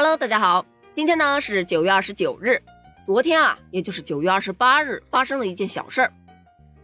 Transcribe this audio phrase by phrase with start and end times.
[0.00, 2.62] Hello，大家好，今天呢是九月二十九日，
[3.04, 6.12] 昨天啊，也就是九月二十八日，发生了一件小事儿。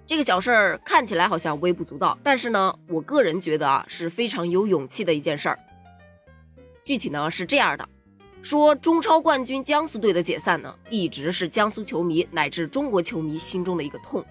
[0.05, 5.59] 这个小事儿看起来好像微不足道，但是呢，我个人觉得啊是非常有勇气的一件事儿。
[6.83, 7.89] 具体呢是这样的，
[8.43, 14.25] 说中超冠军江苏队的解散呢，一直是江苏球迷乃至中国球迷心中的一个痛。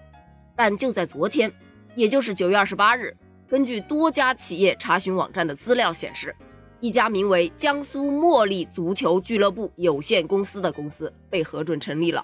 [0.54, 1.50] 但就在昨天，
[1.94, 3.16] 也就是九月二十八日，
[3.48, 6.36] 根据多家企业查询网站的资料显示。
[6.84, 12.22] 一家名为江苏茉莉足球俱乐部有限公司的公司被核准成立了。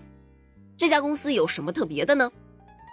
[0.77, 2.31] 这家公司有什么特别的呢？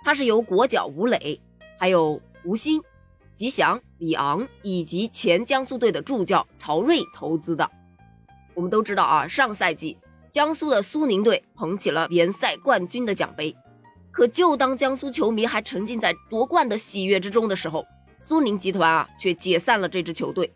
[0.02, 1.42] 它是由国脚吴磊、
[1.78, 2.82] 还有吴昕、
[3.34, 7.70] 吉祥、李昂以及前江苏队的助教曹睿投资的。
[8.54, 9.98] 我们都知道啊，上赛季
[10.30, 13.54] 江苏的苏宁队捧起了联赛冠军的奖杯，
[14.10, 17.86] 可就当江苏球迷还沉浸在夺冠的喜悦之中的时候，
[18.20, 20.50] 苏宁集团啊却解散了这支球队。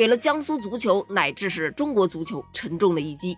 [0.00, 3.36] 给了江苏足球乃至是中国足球沉重的一击。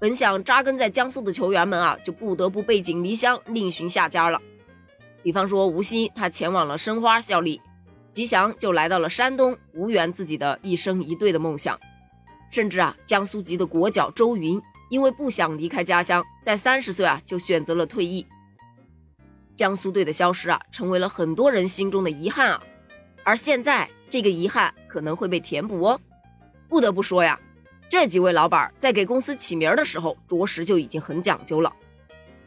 [0.00, 4.42] 本想扎根在江苏的球员们啊，就不得不背井离乡，另寻下家了。
[5.22, 7.60] 比方说吴昕，他前往了申花效力；
[8.10, 11.78] 吉祥就来到了山东，无缘自己的一生一队的梦想。
[12.50, 18.26] 甚至啊，江苏籍的国脚周云，因为不想离开家乡，在三十岁啊就选择了退役。
[19.54, 22.60] 江苏队的消失啊，成为了很多人心中的遗憾啊。
[23.22, 24.74] 而现在，这个遗憾。
[24.90, 26.00] 可能会被填补哦。
[26.68, 27.38] 不得不说呀，
[27.88, 31.72] 这几位老板在给公司起名的时候，着实就已经很讲究了。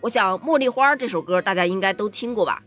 [0.01, 2.61] 我想《茉莉花》这首歌大家应该都听过吧？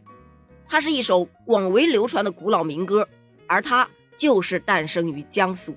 [0.66, 3.06] 它是一首广为流传的古老民歌，
[3.46, 5.76] 而它就是诞生于江苏。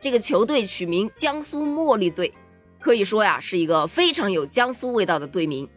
[0.00, 2.32] 这个球队取名江苏茉莉队，
[2.78, 5.68] 可以说呀是一个非常有江苏味道的队名。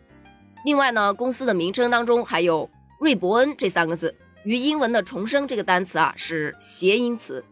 [0.66, 2.70] 另外呢，公司的名称当中还有
[3.02, 4.16] 瑞伯恩这三个字，
[4.46, 7.44] 与英文的重生这个单词啊是谐音词。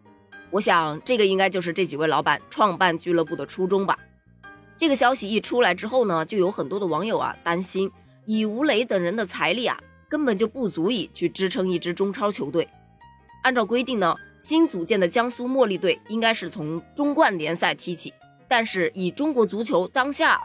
[0.52, 3.98] 我想，这个应该就是这几位老板创办俱乐部的初衷吧。
[4.76, 7.90] 这个消息一出来之后呢，就有很多的网友啊担心，
[8.26, 9.80] 以吴磊等人的财力啊，
[10.10, 12.68] 根本就不足以去支撑一支中超球队。
[13.44, 18.14] 按照规定呢，新组建的江苏茉莉队应该是从中冠联赛踢起。
[18.50, 20.42] 但是以中国足球当下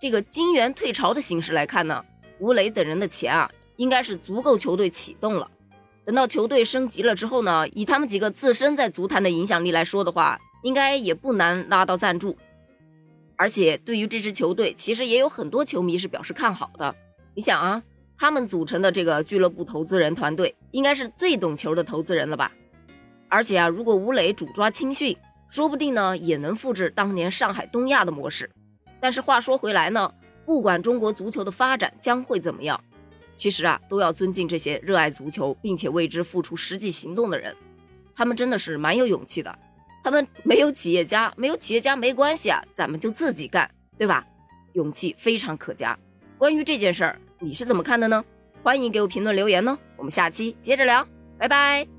[0.00, 2.02] 这个金元退潮的形势来看呢，
[2.38, 5.50] 吴磊等人的钱啊，应该是足够球队启动了。
[6.04, 12.36] 等到球队升级了之后呢，以他们几个自身在足坛的影响力来说的话，应该也不难拉到赞助。
[13.36, 16.94] 而且对于这支球队，其实也有很多球迷是表示看好的。
[17.34, 17.82] 你想啊，
[18.16, 22.52] 他们组成的这个俱乐部投资人团队，应该是最懂球的投资人了吧？
[23.28, 25.16] 而且啊，如果吴磊主抓青训，
[25.48, 28.48] 说不定呢也能复制当年上海东亚的模式。
[29.00, 30.12] 但是话说回来呢，
[30.44, 32.80] 不管中国足球的发展将会怎么样。
[33.34, 37.54] 其实啊，都要尊敬这些热爱足球并且为之付出实际行动的人，
[38.14, 39.58] 他们真的是蛮有勇气的。
[40.02, 44.24] 他们没有企业家，没有企业家没关系啊，咱们就自己干，对吧？
[44.74, 45.98] 勇气非常可嘉。
[46.36, 48.24] 关于这件事儿，你是怎么看的呢？
[48.62, 49.78] 欢迎给我评论留言呢。
[49.96, 51.06] 我们下期接着聊，
[51.38, 51.93] 拜拜。